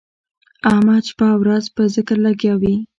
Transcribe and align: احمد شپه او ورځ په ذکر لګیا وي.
احمد 0.69 1.03
شپه 1.09 1.25
او 1.33 1.37
ورځ 1.43 1.65
په 1.75 1.81
ذکر 1.95 2.17
لګیا 2.25 2.53
وي. 2.61 2.75